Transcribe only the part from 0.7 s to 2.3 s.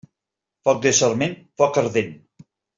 de sarment, foc ardent.